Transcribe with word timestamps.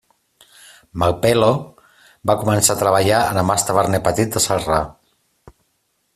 Mal 1.03 1.11
Pelo 1.25 1.49
va 2.31 2.37
començar 2.45 2.77
a 2.77 2.81
treballar 2.81 3.21
al 3.27 3.43
Mas 3.51 3.67
Taverner 3.69 4.01
Petit 4.09 4.35
de 4.39 4.45
Celrà. 4.49 4.83